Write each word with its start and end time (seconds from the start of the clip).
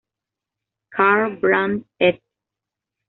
Karl 0.91 1.35
Brandt 1.39 1.85
et. 1.99 2.19